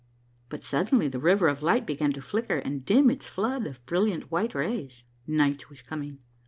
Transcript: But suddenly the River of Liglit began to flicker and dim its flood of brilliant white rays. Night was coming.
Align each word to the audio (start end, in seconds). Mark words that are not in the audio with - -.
But 0.49 0.63
suddenly 0.63 1.07
the 1.07 1.19
River 1.19 1.47
of 1.47 1.59
Liglit 1.61 1.85
began 1.85 2.11
to 2.13 2.23
flicker 2.23 2.57
and 2.57 2.83
dim 2.83 3.11
its 3.11 3.27
flood 3.27 3.67
of 3.67 3.85
brilliant 3.85 4.31
white 4.31 4.55
rays. 4.55 5.03
Night 5.27 5.69
was 5.69 5.83
coming. 5.83 6.17